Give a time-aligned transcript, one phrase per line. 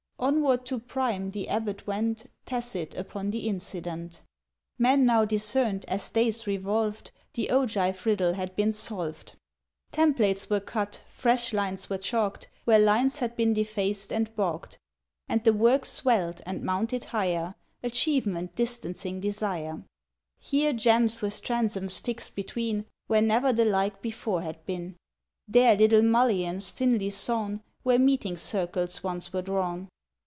[0.21, 4.21] Onward to Prime the abbot went, Tacit upon the incident.
[4.77, 9.35] —Men now discerned as days revolved The ogive riddle had been solved;
[9.91, 14.77] Templates were cut, fresh lines were chalked Where lines had been defaced and balked,
[15.27, 19.83] And the work swelled and mounted higher, Achievement distancing desire;
[20.37, 24.97] Here jambs with transoms fixed between, Where never the like before had been—
[25.47, 29.89] There little mullions thinly sawn Where meeting circles once were drawn.